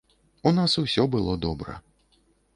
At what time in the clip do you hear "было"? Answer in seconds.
1.17-1.37